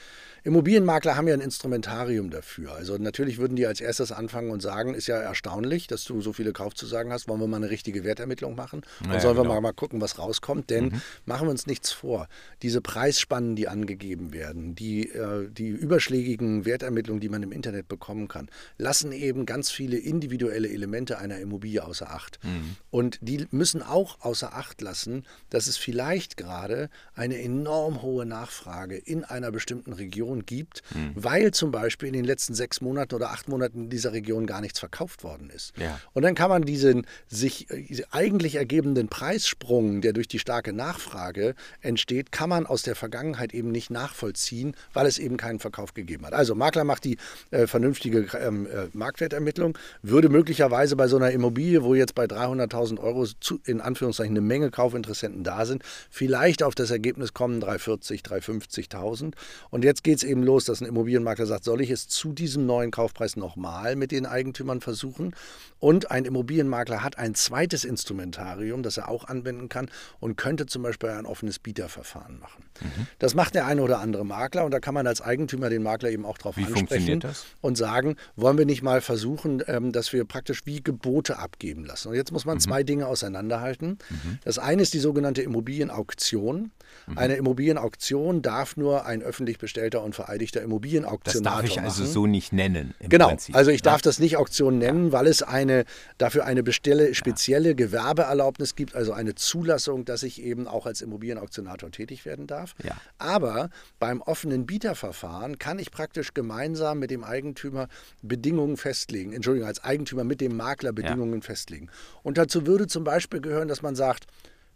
Immobilienmakler 0.44 1.16
haben 1.16 1.28
ja 1.28 1.34
ein 1.34 1.40
Instrumentarium 1.40 2.30
dafür. 2.30 2.72
Also 2.74 2.96
natürlich 2.96 3.38
würden 3.38 3.54
die 3.54 3.66
als 3.66 3.80
erstes 3.80 4.10
anfangen 4.10 4.50
und 4.50 4.60
sagen, 4.60 4.94
ist 4.94 5.06
ja 5.06 5.16
erstaunlich, 5.16 5.86
dass 5.86 6.04
du 6.04 6.20
so 6.20 6.32
viele 6.32 6.52
Kaufzusagen 6.52 7.12
hast, 7.12 7.28
wollen 7.28 7.40
wir 7.40 7.46
mal 7.46 7.58
eine 7.58 7.70
richtige 7.70 8.02
Wertermittlung 8.02 8.56
machen 8.56 8.82
und 9.00 9.08
naja, 9.08 9.20
sollen 9.20 9.36
wir 9.36 9.42
genau. 9.42 9.54
mal, 9.54 9.60
mal 9.60 9.72
gucken, 9.72 10.00
was 10.00 10.18
rauskommt. 10.18 10.70
Denn 10.70 10.86
mhm. 10.86 11.02
machen 11.26 11.46
wir 11.46 11.50
uns 11.50 11.66
nichts 11.66 11.92
vor, 11.92 12.28
diese 12.62 12.80
Preisspannen, 12.80 13.54
die 13.54 13.68
angegeben 13.68 14.32
werden, 14.32 14.74
die, 14.74 15.08
äh, 15.10 15.48
die 15.48 15.68
überschlägigen 15.68 16.64
Wertermittlungen, 16.64 17.20
die 17.20 17.28
man 17.28 17.42
im 17.42 17.52
Internet 17.52 17.88
bekommen 17.88 18.26
kann, 18.26 18.48
lassen 18.78 19.12
eben 19.12 19.46
ganz 19.46 19.70
viele 19.70 19.96
individuelle 19.96 20.68
Elemente 20.68 21.18
einer 21.18 21.38
Immobilie 21.38 21.84
außer 21.84 22.10
Acht. 22.10 22.40
Mhm. 22.42 22.76
Und 22.90 23.18
die 23.20 23.46
müssen 23.50 23.82
auch 23.82 24.20
außer 24.20 24.54
Acht 24.54 24.80
lassen, 24.80 25.24
dass 25.50 25.66
es 25.66 25.76
vielleicht 25.76 26.36
gerade 26.36 26.90
eine 27.14 27.40
enorm 27.40 28.02
hohe 28.02 28.26
Nachfrage 28.26 28.96
in 28.96 29.24
einer 29.24 29.52
bestimmten 29.52 29.92
Region 29.92 30.31
Region 30.32 30.46
gibt, 30.46 30.82
mhm. 30.94 31.12
weil 31.14 31.50
zum 31.52 31.70
Beispiel 31.70 32.08
in 32.08 32.14
den 32.14 32.24
letzten 32.24 32.54
sechs 32.54 32.80
Monaten 32.80 33.14
oder 33.14 33.30
acht 33.30 33.48
Monaten 33.48 33.84
in 33.84 33.90
dieser 33.90 34.12
Region 34.12 34.46
gar 34.46 34.60
nichts 34.60 34.78
verkauft 34.78 35.24
worden 35.24 35.50
ist. 35.50 35.72
Ja. 35.76 36.00
Und 36.12 36.22
dann 36.22 36.34
kann 36.34 36.48
man 36.48 36.62
diesen 36.62 37.06
sich 37.28 37.70
äh, 37.70 38.02
eigentlich 38.10 38.56
ergebenden 38.56 39.08
Preissprung, 39.08 40.00
der 40.00 40.12
durch 40.12 40.28
die 40.28 40.38
starke 40.38 40.72
Nachfrage 40.72 41.54
entsteht, 41.80 42.32
kann 42.32 42.48
man 42.48 42.66
aus 42.66 42.82
der 42.82 42.94
Vergangenheit 42.94 43.54
eben 43.54 43.70
nicht 43.70 43.90
nachvollziehen, 43.90 44.74
weil 44.92 45.06
es 45.06 45.18
eben 45.18 45.36
keinen 45.36 45.58
Verkauf 45.58 45.94
gegeben 45.94 46.26
hat. 46.26 46.32
Also 46.32 46.54
Makler 46.54 46.84
macht 46.84 47.04
die 47.04 47.16
äh, 47.50 47.66
vernünftige 47.66 48.26
ähm, 48.38 48.66
äh, 48.66 48.88
Marktwertermittlung, 48.92 49.76
würde 50.02 50.28
möglicherweise 50.28 50.96
bei 50.96 51.08
so 51.08 51.16
einer 51.16 51.30
Immobilie, 51.30 51.82
wo 51.82 51.94
jetzt 51.94 52.14
bei 52.14 52.24
300.000 52.24 53.00
Euro 53.00 53.26
zu, 53.40 53.60
in 53.66 53.80
Anführungszeichen 53.80 54.32
eine 54.32 54.40
Menge 54.40 54.70
Kaufinteressenten 54.70 55.44
da 55.44 55.66
sind, 55.66 55.82
vielleicht 56.10 56.62
auf 56.62 56.74
das 56.74 56.90
Ergebnis 56.90 57.34
kommen 57.34 57.60
340, 57.60 58.22
350.000. 58.22 59.34
Und 59.70 59.84
jetzt 59.84 60.04
geht 60.04 60.18
es 60.18 60.21
es 60.22 60.28
eben 60.28 60.42
los, 60.42 60.64
dass 60.64 60.80
ein 60.80 60.86
Immobilienmakler 60.86 61.46
sagt, 61.46 61.64
soll 61.64 61.80
ich 61.80 61.90
es 61.90 62.08
zu 62.08 62.32
diesem 62.32 62.66
neuen 62.66 62.90
Kaufpreis 62.90 63.36
nochmal 63.36 63.96
mit 63.96 64.12
den 64.12 64.26
Eigentümern 64.26 64.80
versuchen? 64.80 65.34
Und 65.78 66.10
ein 66.10 66.24
Immobilienmakler 66.24 67.02
hat 67.02 67.18
ein 67.18 67.34
zweites 67.34 67.84
Instrumentarium, 67.84 68.82
das 68.82 68.98
er 68.98 69.08
auch 69.08 69.24
anwenden 69.24 69.68
kann 69.68 69.90
und 70.20 70.36
könnte 70.36 70.66
zum 70.66 70.82
Beispiel 70.82 71.08
ein 71.10 71.26
offenes 71.26 71.58
Bieterverfahren 71.58 72.38
machen. 72.38 72.64
Mhm. 72.80 73.06
Das 73.18 73.34
macht 73.34 73.54
der 73.54 73.66
eine 73.66 73.82
oder 73.82 73.98
andere 73.98 74.24
Makler 74.24 74.64
und 74.64 74.70
da 74.70 74.78
kann 74.78 74.94
man 74.94 75.06
als 75.06 75.20
Eigentümer 75.20 75.70
den 75.70 75.82
Makler 75.82 76.10
eben 76.10 76.24
auch 76.24 76.38
darauf 76.38 76.56
ansprechen 76.56 77.22
und 77.60 77.76
sagen, 77.76 78.16
wollen 78.36 78.58
wir 78.58 78.66
nicht 78.66 78.82
mal 78.82 79.00
versuchen, 79.00 79.62
ähm, 79.66 79.90
dass 79.90 80.12
wir 80.12 80.24
praktisch 80.24 80.66
wie 80.66 80.82
Gebote 80.82 81.38
abgeben 81.38 81.84
lassen. 81.84 82.08
Und 82.08 82.14
jetzt 82.14 82.30
muss 82.30 82.44
man 82.44 82.58
mhm. 82.58 82.60
zwei 82.60 82.82
Dinge 82.84 83.06
auseinanderhalten. 83.08 83.98
Mhm. 84.08 84.38
Das 84.44 84.58
eine 84.58 84.82
ist 84.82 84.94
die 84.94 85.00
sogenannte 85.00 85.42
Immobilienauktion. 85.42 86.70
Mhm. 87.06 87.18
Eine 87.18 87.34
Immobilienauktion 87.34 88.42
darf 88.42 88.76
nur 88.76 89.04
ein 89.06 89.22
öffentlich 89.22 89.58
bestellter 89.58 90.02
und 90.12 90.14
vereidigter 90.14 90.62
Immobilienauktionator 90.62 91.62
Das 91.62 91.70
darf 91.70 91.78
ich 91.78 91.80
also 91.82 92.04
so 92.04 92.26
nicht 92.26 92.52
nennen. 92.52 92.94
genau, 93.00 93.28
Prinzip. 93.28 93.56
also 93.56 93.70
ich 93.70 93.82
darf 93.82 94.02
das 94.02 94.18
nicht 94.18 94.36
Auktion 94.36 94.78
nennen, 94.78 95.06
ja. 95.06 95.12
weil 95.12 95.26
es 95.26 95.42
eine, 95.42 95.84
dafür 96.18 96.44
eine 96.44 96.62
bestelle, 96.62 97.14
spezielle 97.14 97.70
ja. 97.70 97.74
Gewerbeerlaubnis 97.74 98.74
gibt, 98.74 98.94
also 98.94 99.12
eine 99.12 99.34
Zulassung, 99.34 100.04
dass 100.04 100.22
ich 100.22 100.42
eben 100.42 100.68
auch 100.68 100.86
als 100.86 101.00
Immobilienauktionator 101.00 101.90
tätig 101.90 102.24
werden 102.24 102.46
darf. 102.46 102.74
Ja. 102.82 102.96
Aber 103.18 103.70
beim 103.98 104.20
offenen 104.20 104.66
Bieterverfahren 104.66 105.58
kann 105.58 105.78
ich 105.78 105.90
praktisch 105.90 106.34
gemeinsam 106.34 106.98
mit 106.98 107.10
dem 107.10 107.24
Eigentümer 107.24 107.88
Bedingungen 108.22 108.76
festlegen, 108.76 109.32
Entschuldigung, 109.32 109.68
als 109.68 109.82
Eigentümer 109.82 110.24
mit 110.24 110.40
dem 110.40 110.56
Makler 110.56 110.92
Bedingungen 110.92 111.42
festlegen. 111.42 111.88
Und 112.22 112.38
dazu 112.38 112.66
würde 112.66 112.86
zum 112.86 113.04
Beispiel 113.04 113.40
gehören, 113.40 113.68
dass 113.68 113.82
man 113.82 113.96
sagt, 113.96 114.26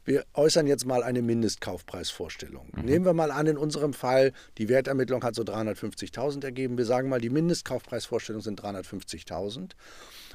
wir 0.07 0.25
äußern 0.35 0.67
jetzt 0.67 0.87
mal 0.87 1.03
eine 1.03 1.21
Mindestkaufpreisvorstellung. 1.21 2.69
Mhm. 2.75 2.85
Nehmen 2.85 3.05
wir 3.05 3.13
mal 3.13 3.31
an, 3.31 3.47
in 3.47 3.59
unserem 3.59 3.93
Fall, 3.93 4.33
die 4.57 4.69
Wertermittlung 4.69 5.23
hat 5.23 5.35
so 5.35 5.43
350.000 5.43 6.45
ergeben. 6.45 6.79
Wir 6.79 6.87
sagen 6.87 7.09
mal, 7.09 7.21
die 7.21 7.31
Mindestkaufpreisvorstellung 7.31 8.41
sind 8.41 8.63
350.000. 8.63 9.73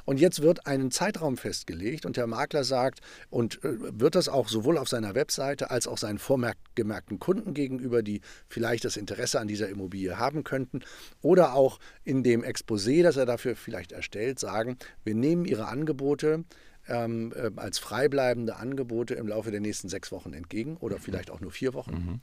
Und 0.03 0.19
jetzt 0.19 0.41
wird 0.41 0.67
ein 0.67 0.91
Zeitraum 0.91 1.37
festgelegt 1.37 2.05
und 2.05 2.17
der 2.17 2.27
Makler 2.27 2.63
sagt, 2.63 3.01
und 3.29 3.63
äh, 3.63 3.99
wird 3.99 4.15
das 4.15 4.29
auch 4.29 4.49
sowohl 4.49 4.77
auf 4.77 4.89
seiner 4.89 5.15
Webseite 5.15 5.71
als 5.71 5.87
auch 5.87 5.97
seinen 5.97 6.17
vorgemerkten 6.17 7.19
Kunden 7.19 7.53
gegenüber, 7.53 8.01
die 8.01 8.21
vielleicht 8.47 8.83
das 8.83 8.97
Interesse 8.97 9.39
an 9.39 9.47
dieser 9.47 9.69
Immobilie 9.69 10.17
haben 10.17 10.43
könnten, 10.43 10.81
oder 11.21 11.53
auch 11.53 11.79
in 12.03 12.23
dem 12.23 12.43
Exposé, 12.43 13.03
das 13.03 13.15
er 13.15 13.25
dafür 13.25 13.55
vielleicht 13.55 13.91
erstellt, 13.91 14.39
sagen, 14.39 14.77
wir 15.03 15.15
nehmen 15.15 15.45
Ihre 15.45 15.67
Angebote, 15.67 16.45
ähm, 16.87 17.33
äh, 17.35 17.51
als 17.55 17.79
freibleibende 17.79 18.55
Angebote 18.55 19.15
im 19.15 19.27
Laufe 19.27 19.51
der 19.51 19.59
nächsten 19.59 19.89
sechs 19.89 20.11
Wochen 20.11 20.33
entgegen 20.33 20.77
oder 20.77 20.97
mhm. 20.97 21.01
vielleicht 21.01 21.31
auch 21.31 21.39
nur 21.39 21.51
vier 21.51 21.73
Wochen. 21.73 21.91
Mhm. 21.91 22.19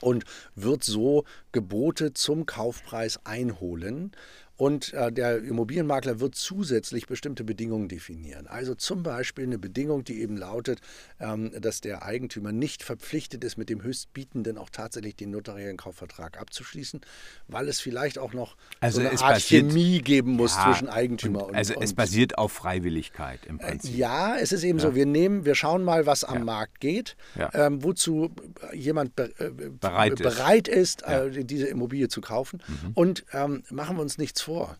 Und 0.00 0.24
wird 0.54 0.82
so 0.82 1.24
Gebote 1.52 2.14
zum 2.14 2.46
Kaufpreis 2.46 3.20
einholen 3.26 4.12
und 4.60 4.92
äh, 4.92 5.10
der 5.10 5.38
Immobilienmakler 5.38 6.20
wird 6.20 6.34
zusätzlich 6.34 7.06
bestimmte 7.06 7.44
Bedingungen 7.44 7.88
definieren. 7.88 8.46
Also 8.46 8.74
zum 8.74 9.02
Beispiel 9.02 9.44
eine 9.44 9.58
Bedingung, 9.58 10.04
die 10.04 10.20
eben 10.20 10.36
lautet, 10.36 10.82
ähm, 11.18 11.50
dass 11.58 11.80
der 11.80 12.02
Eigentümer 12.02 12.52
nicht 12.52 12.82
verpflichtet 12.82 13.42
ist, 13.42 13.56
mit 13.56 13.70
dem 13.70 13.82
Höchstbietenden 13.82 14.58
auch 14.58 14.68
tatsächlich 14.68 15.16
den 15.16 15.30
notariellen 15.30 15.78
Kaufvertrag 15.78 16.38
abzuschließen, 16.38 17.00
weil 17.48 17.68
es 17.68 17.80
vielleicht 17.80 18.18
auch 18.18 18.34
noch 18.34 18.56
also 18.80 19.00
so 19.00 19.08
eine 19.08 19.18
Art 19.18 19.36
basiert, 19.36 19.70
Chemie 19.70 20.02
geben 20.02 20.32
muss 20.32 20.54
ja, 20.54 20.66
zwischen 20.66 20.90
Eigentümer 20.90 21.44
und, 21.44 21.50
und 21.52 21.56
Also 21.56 21.80
es 21.80 21.94
basiert 21.94 22.36
auf 22.36 22.52
Freiwilligkeit 22.52 23.46
im 23.46 23.60
äh, 23.60 23.66
Prinzip. 23.66 23.94
Äh, 23.94 23.96
ja, 23.96 24.36
es 24.36 24.52
ist 24.52 24.62
eben 24.62 24.78
ja. 24.78 24.88
so, 24.88 24.94
wir 24.94 25.06
nehmen, 25.06 25.46
wir 25.46 25.54
schauen 25.54 25.82
mal, 25.84 26.04
was 26.04 26.22
am 26.22 26.40
ja. 26.40 26.44
Markt 26.44 26.80
geht, 26.80 27.16
ähm, 27.54 27.82
wozu 27.82 28.30
jemand 28.74 29.16
be 29.16 29.32
äh, 29.38 29.70
bereit, 29.70 30.16
bereit 30.16 30.68
ist, 30.68 31.00
ist 31.00 31.08
äh, 31.08 31.44
diese 31.46 31.66
Immobilie 31.66 32.08
zu 32.08 32.20
kaufen 32.20 32.62
mhm. 32.68 32.90
und 32.92 33.24
ähm, 33.32 33.62
machen 33.70 33.96
wir 33.96 34.02
uns 34.02 34.18
nichts 34.18 34.42
vor 34.42 34.49
vor 34.50 34.76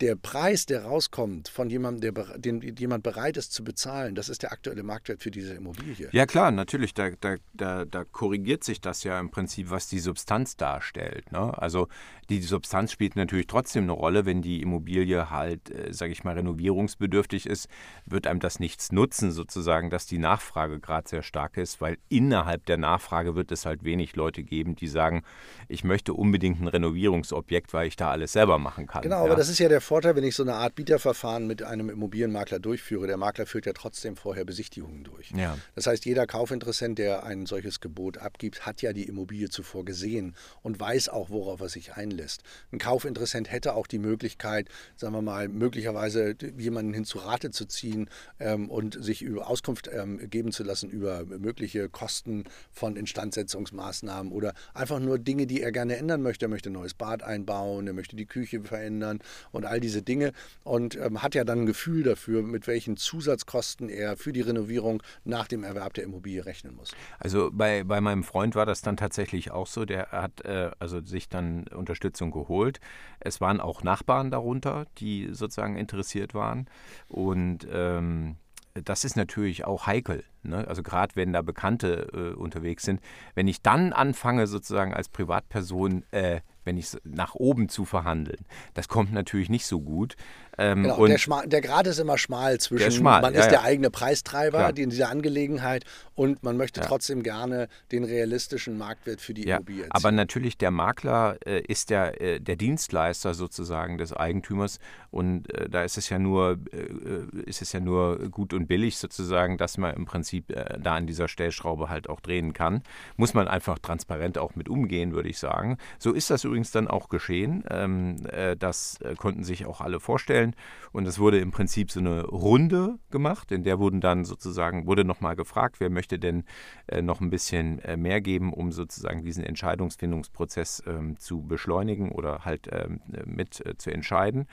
der 0.00 0.16
Preis, 0.16 0.66
der 0.66 0.84
rauskommt 0.84 1.48
von 1.48 1.70
jemandem, 1.70 2.14
der, 2.14 2.38
den 2.38 2.60
jemand 2.76 3.04
bereit 3.04 3.36
ist 3.36 3.52
zu 3.52 3.62
bezahlen, 3.62 4.14
das 4.14 4.28
ist 4.28 4.42
der 4.42 4.52
aktuelle 4.52 4.82
Marktwert 4.82 5.22
für 5.22 5.30
diese 5.30 5.54
Immobilie. 5.54 6.08
Ja 6.10 6.26
klar, 6.26 6.50
natürlich, 6.50 6.94
da, 6.94 7.10
da, 7.20 7.36
da, 7.52 7.84
da 7.84 8.04
korrigiert 8.04 8.64
sich 8.64 8.80
das 8.80 9.04
ja 9.04 9.20
im 9.20 9.30
Prinzip, 9.30 9.70
was 9.70 9.88
die 9.88 10.00
Substanz 10.00 10.56
darstellt. 10.56 11.30
Ne? 11.30 11.56
Also 11.56 11.88
die, 12.28 12.40
die, 12.40 12.46
Substanz 12.46 12.90
spielt 12.90 13.14
natürlich 13.14 13.46
trotzdem 13.46 13.84
eine 13.84 13.92
Rolle, 13.92 14.26
wenn 14.26 14.42
die 14.42 14.62
Immobilie 14.62 15.30
halt, 15.30 15.70
äh, 15.70 15.92
sage 15.92 16.12
ich 16.12 16.24
mal, 16.24 16.34
renovierungsbedürftig 16.34 17.46
ist, 17.46 17.68
wird 18.04 18.26
einem 18.26 18.40
das 18.40 18.58
nichts 18.58 18.90
nutzen, 18.90 19.30
sozusagen, 19.30 19.90
dass 19.90 20.06
die 20.06 20.18
Nachfrage 20.18 20.80
gerade 20.80 21.08
sehr 21.08 21.22
stark 21.22 21.56
ist, 21.56 21.80
weil 21.80 21.98
innerhalb 22.08 22.66
der 22.66 22.78
Nachfrage 22.78 23.36
wird 23.36 23.52
es 23.52 23.64
halt 23.64 23.84
wenig 23.84 24.16
Leute 24.16 24.42
geben, 24.42 24.74
die 24.74 24.88
sagen, 24.88 25.22
ich 25.68 25.84
möchte 25.84 26.14
unbedingt 26.14 26.60
ein 26.60 26.68
Renovierungsobjekt, 26.68 27.72
weil 27.72 27.86
ich 27.86 27.96
da 27.96 28.10
alles 28.10 28.32
selber 28.32 28.58
machen 28.58 28.86
kann. 28.86 29.02
Genau, 29.02 29.18
ja? 29.18 29.24
aber 29.24 29.36
das 29.36 29.48
ist 29.48 29.58
ja 29.60 29.68
der 29.68 29.83
Vorteil, 29.84 30.16
wenn 30.16 30.24
ich 30.24 30.34
so 30.34 30.42
eine 30.42 30.54
Art 30.54 30.74
Bieterverfahren 30.74 31.46
mit 31.46 31.62
einem 31.62 31.90
Immobilienmakler 31.90 32.58
durchführe. 32.58 33.06
Der 33.06 33.16
Makler 33.16 33.46
führt 33.46 33.66
ja 33.66 33.72
trotzdem 33.72 34.16
vorher 34.16 34.44
Besichtigungen 34.44 35.04
durch. 35.04 35.30
Ja. 35.30 35.56
Das 35.74 35.86
heißt, 35.86 36.04
jeder 36.04 36.26
Kaufinteressent, 36.26 36.98
der 36.98 37.24
ein 37.24 37.46
solches 37.46 37.80
Gebot 37.80 38.18
abgibt, 38.18 38.66
hat 38.66 38.82
ja 38.82 38.92
die 38.92 39.04
Immobilie 39.04 39.48
zuvor 39.48 39.84
gesehen 39.84 40.34
und 40.62 40.80
weiß 40.80 41.10
auch, 41.10 41.30
worauf 41.30 41.60
er 41.60 41.68
sich 41.68 41.92
einlässt. 41.94 42.42
Ein 42.72 42.78
Kaufinteressent 42.78 43.52
hätte 43.52 43.74
auch 43.74 43.86
die 43.86 43.98
Möglichkeit, 43.98 44.68
sagen 44.96 45.14
wir 45.14 45.22
mal, 45.22 45.48
möglicherweise 45.48 46.34
jemanden 46.56 46.94
hin 46.94 47.04
zu 47.04 47.18
Rate 47.18 47.50
zu 47.50 47.66
ziehen 47.66 48.08
ähm, 48.40 48.70
und 48.70 49.02
sich 49.02 49.22
über 49.22 49.48
Auskunft 49.48 49.90
ähm, 49.92 50.18
geben 50.30 50.50
zu 50.50 50.64
lassen 50.64 50.88
über 50.88 51.24
mögliche 51.26 51.88
Kosten 51.88 52.44
von 52.72 52.96
Instandsetzungsmaßnahmen 52.96 54.32
oder 54.32 54.54
einfach 54.72 54.98
nur 54.98 55.18
Dinge, 55.18 55.46
die 55.46 55.60
er 55.60 55.72
gerne 55.72 55.96
ändern 55.96 56.22
möchte. 56.22 56.46
Er 56.46 56.48
möchte 56.48 56.70
ein 56.70 56.74
neues 56.74 56.94
Bad 56.94 57.22
einbauen, 57.22 57.86
er 57.86 57.92
möchte 57.92 58.16
die 58.16 58.26
Küche 58.26 58.62
verändern 58.62 59.20
und 59.52 59.64
all 59.74 59.80
diese 59.80 60.02
Dinge 60.02 60.32
und 60.62 60.96
ähm, 60.96 61.22
hat 61.22 61.34
ja 61.34 61.44
dann 61.44 61.60
ein 61.62 61.66
Gefühl 61.66 62.04
dafür, 62.04 62.42
mit 62.42 62.66
welchen 62.68 62.96
Zusatzkosten 62.96 63.88
er 63.88 64.16
für 64.16 64.32
die 64.32 64.40
Renovierung 64.40 65.02
nach 65.24 65.48
dem 65.48 65.64
Erwerb 65.64 65.94
der 65.94 66.04
Immobilie 66.04 66.46
rechnen 66.46 66.74
muss. 66.76 66.92
Also 67.18 67.50
bei, 67.52 67.82
bei 67.82 68.00
meinem 68.00 68.22
Freund 68.22 68.54
war 68.54 68.66
das 68.66 68.82
dann 68.82 68.96
tatsächlich 68.96 69.50
auch 69.50 69.66
so. 69.66 69.84
Der 69.84 70.12
hat 70.12 70.44
äh, 70.44 70.70
also 70.78 71.00
sich 71.04 71.28
dann 71.28 71.66
Unterstützung 71.68 72.30
geholt. 72.30 72.78
Es 73.18 73.40
waren 73.40 73.60
auch 73.60 73.82
Nachbarn 73.82 74.30
darunter, 74.30 74.86
die 74.98 75.28
sozusagen 75.32 75.76
interessiert 75.76 76.34
waren 76.34 76.68
und 77.08 77.66
ähm, 77.70 78.36
das 78.74 79.04
ist 79.04 79.16
natürlich 79.16 79.64
auch 79.64 79.86
heikel. 79.86 80.24
Ne? 80.42 80.66
Also 80.66 80.82
gerade 80.82 81.14
wenn 81.16 81.32
da 81.32 81.42
Bekannte 81.42 82.08
äh, 82.12 82.36
unterwegs 82.36 82.82
sind. 82.82 83.00
Wenn 83.34 83.46
ich 83.46 83.62
dann 83.62 83.92
anfange, 83.92 84.46
sozusagen 84.46 84.92
als 84.92 85.08
Privatperson 85.08 86.04
äh, 86.10 86.40
wenn 86.64 86.76
ich 86.76 86.88
nach 87.04 87.34
oben 87.34 87.68
zu 87.68 87.84
verhandeln. 87.84 88.44
Das 88.74 88.88
kommt 88.88 89.12
natürlich 89.12 89.48
nicht 89.48 89.66
so 89.66 89.80
gut. 89.80 90.16
Ähm, 90.56 90.84
genau, 90.84 91.06
der, 91.06 91.18
Schma 91.18 91.44
der 91.46 91.60
Grad 91.60 91.86
ist 91.86 91.98
immer 91.98 92.16
schmal 92.16 92.58
zwischen, 92.58 92.92
schmal, 92.92 93.22
man 93.22 93.34
ja, 93.34 93.40
ist 93.40 93.50
der 93.50 93.60
ja. 93.60 93.64
eigene 93.64 93.90
Preistreiber 93.90 94.76
in 94.76 94.90
dieser 94.90 95.10
Angelegenheit 95.10 95.84
und 96.14 96.44
man 96.44 96.56
möchte 96.56 96.80
ja. 96.80 96.86
trotzdem 96.86 97.24
gerne 97.24 97.68
den 97.90 98.04
realistischen 98.04 98.78
Marktwert 98.78 99.20
für 99.20 99.34
die 99.34 99.42
Immobilie 99.42 99.84
erzielen. 99.84 99.92
Aber 99.92 100.12
natürlich 100.12 100.56
der 100.56 100.70
Makler 100.70 101.38
äh, 101.44 101.60
ist 101.60 101.90
der, 101.90 102.20
äh, 102.20 102.40
der 102.40 102.54
Dienstleister 102.54 103.34
sozusagen 103.34 103.98
des 103.98 104.12
Eigentümers 104.12 104.78
und 105.10 105.52
äh, 105.52 105.68
da 105.68 105.82
ist 105.82 105.98
es 105.98 106.08
ja 106.08 106.20
nur, 106.20 106.58
äh, 106.72 107.40
ist 107.46 107.60
es 107.62 107.72
ja 107.72 107.80
nur 107.80 108.18
gut 108.30 108.54
und 108.54 108.66
billig 108.66 108.96
sozusagen, 108.96 109.58
dass 109.58 109.76
man 109.76 109.94
im 109.94 110.04
Prinzip 110.04 110.50
äh, 110.50 110.78
da 110.80 110.94
an 110.94 111.06
dieser 111.06 111.26
Stellschraube 111.26 111.88
halt 111.88 112.08
auch 112.08 112.20
drehen 112.20 112.52
kann. 112.52 112.82
Muss 113.16 113.34
man 113.34 113.48
einfach 113.48 113.78
transparent 113.80 114.38
auch 114.38 114.54
mit 114.54 114.68
umgehen, 114.68 115.14
würde 115.14 115.28
ich 115.28 115.38
sagen. 115.38 115.78
So 115.98 116.12
ist 116.12 116.30
das 116.30 116.44
übrigens 116.44 116.53
dann 116.70 116.88
auch 116.88 117.08
geschehen. 117.08 117.64
Ähm, 117.70 118.16
das 118.58 118.98
konnten 119.16 119.44
sich 119.44 119.66
auch 119.66 119.80
alle 119.80 120.00
vorstellen 120.00 120.14
vorstellen. 120.14 120.54
Und 120.92 121.06
es 121.06 121.18
wurde 121.18 121.38
im 121.38 121.50
Prinzip 121.50 121.90
so 121.90 122.00
eine 122.00 122.24
Runde 122.24 122.98
gemacht, 123.10 123.50
in 123.50 123.64
der 123.64 123.78
wurden 123.78 124.00
dann 124.00 124.24
sozusagen, 124.24 124.86
wurde 124.86 125.04
nochmal 125.04 125.34
gefragt, 125.36 125.80
wer 125.80 125.90
möchte 125.90 126.18
denn 126.18 126.44
äh, 126.86 127.02
noch 127.02 127.20
ein 127.20 127.30
bisschen 127.30 127.80
äh, 127.80 127.96
mehr 127.96 128.20
geben, 128.20 128.52
um 128.52 128.72
sozusagen 128.72 129.24
diesen 129.24 129.44
Entscheidungsfindungsprozess 129.44 130.84
ähm, 130.86 131.18
zu 131.18 131.42
beschleunigen 131.42 132.12
oder 132.12 132.44
halt 132.44 132.68
ähm, 132.70 133.00
mit 133.24 133.64
äh, 133.66 133.76
zu 133.76 133.90
entscheiden. 133.90 134.46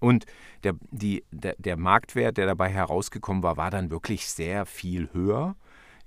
Und 0.00 0.26
der, 0.64 0.74
die, 0.90 1.24
der, 1.30 1.54
der 1.58 1.76
Marktwert, 1.76 2.36
der 2.36 2.46
dabei 2.46 2.68
herausgekommen 2.68 3.42
war, 3.42 3.56
war 3.56 3.70
dann 3.70 3.90
wirklich 3.90 4.26
sehr 4.26 4.66
viel 4.66 5.10
höher. 5.12 5.54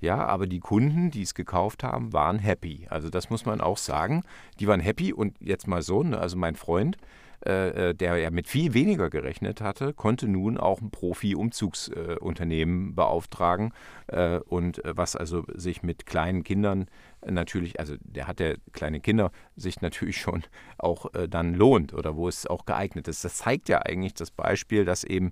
Ja, 0.06 0.24
aber 0.24 0.46
die 0.46 0.60
Kunden, 0.60 1.10
die 1.10 1.24
es 1.24 1.34
gekauft 1.34 1.84
haben, 1.84 2.14
waren 2.14 2.38
happy. 2.38 2.86
Also 2.92 3.10
das 3.10 3.32
muss 3.32 3.48
man 3.48 3.60
auch 3.60 3.78
sagen. 3.78 4.22
Die 4.60 4.68
waren 4.68 4.80
happy 4.80 5.12
und 5.12 5.36
jetzt 5.40 5.68
mal 5.68 5.82
so, 5.82 6.04
ne, 6.04 6.20
also 6.20 6.38
mein 6.38 6.56
Freund, 6.56 6.96
äh, 7.44 7.90
äh, 7.90 7.94
der 7.96 8.18
ja 8.18 8.30
mit 8.30 8.48
viel 8.48 8.76
weniger 8.76 9.10
gerechnet 9.10 9.62
hatte, 9.62 9.94
konnte 9.94 10.28
nun 10.28 10.60
auch 10.60 10.80
ein 10.80 10.92
Profi-Umzugsunternehmen 10.92 12.90
äh, 12.90 12.94
beauftragen 12.94 13.74
äh, 14.06 14.38
und 14.38 14.86
äh, 14.86 14.96
was 14.96 15.16
also 15.16 15.44
sich 15.56 15.82
mit 15.82 16.06
kleinen 16.06 16.44
Kindern 16.44 16.86
natürlich, 17.26 17.80
also 17.80 17.96
der 18.02 18.28
hat 18.28 18.40
ja 18.40 18.54
kleine 18.74 19.00
Kinder, 19.00 19.32
sich 19.56 19.82
natürlich 19.82 20.18
schon 20.18 20.44
auch 20.78 21.08
dann 21.28 21.56
lohnt 21.56 21.96
oder 21.96 22.16
wo 22.16 22.28
es 22.28 22.46
auch 22.46 22.68
geeignet 22.68 23.08
ist. 23.08 23.26
Das 23.26 23.38
zeigt 23.38 23.68
ja 23.68 23.82
eigentlich 23.82 24.14
das 24.14 24.30
Beispiel, 24.30 24.86
dass 24.86 25.04
eben 25.04 25.32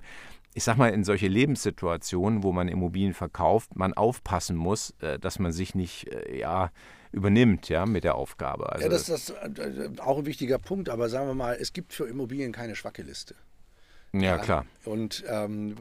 ich 0.54 0.64
sag 0.64 0.78
mal, 0.78 0.90
in 0.90 1.04
solche 1.04 1.28
Lebenssituationen, 1.28 2.44
wo 2.44 2.52
man 2.52 2.68
Immobilien 2.68 3.14
verkauft, 3.14 3.76
man 3.76 3.94
aufpassen 3.94 4.56
muss, 4.56 4.94
dass 5.22 5.40
man 5.40 5.52
sich 5.52 5.76
nicht, 5.76 6.10
ja, 6.32 6.72
übernimmt, 7.14 7.70
ja, 7.70 7.86
mit 7.86 8.04
der 8.04 8.16
Aufgabe. 8.16 8.72
Also 8.72 8.84
ja, 8.84 8.90
das 8.90 9.08
ist 9.08 9.30
äh, 9.30 9.90
auch 10.00 10.18
ein 10.18 10.26
wichtiger 10.26 10.58
Punkt, 10.58 10.90
aber 10.90 11.10
sagen 11.10 11.28
wir 11.28 11.36
mal, 11.36 11.56
es 11.60 11.72
gibt 11.72 11.94
für 11.94 12.06
Immobilien 12.06 12.52
keine 12.52 12.76
schwache 12.76 13.04
Liste. 13.04 13.36
Ja, 14.14 14.22
ja, 14.22 14.38
klar. 14.40 14.66
Und 14.84 15.24
ähm, 15.28 15.76